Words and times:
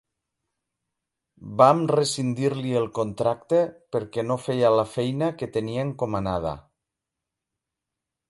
Vam 1.61 1.83
rescindir-li 1.91 2.71
el 2.79 2.87
contracte 2.99 3.59
perquè 3.95 4.25
no 4.29 4.39
feia 4.45 4.73
la 4.79 4.87
feina 4.95 5.31
que 5.43 5.51
tenia 5.59 5.85
encomanada. 5.91 6.57